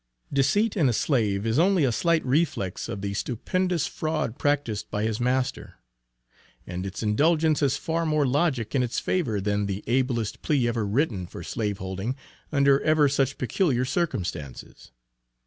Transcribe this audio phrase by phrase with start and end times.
[0.33, 5.03] Deceit in a slave, is only a slight reflex of the stupendous fraud practised by
[5.03, 5.75] his master.
[6.65, 10.87] And its indulgence has far more logic in its favor, than the ablest plea ever
[10.87, 12.15] written for slave holding,
[12.51, 14.89] under ever such peculiar circumstances.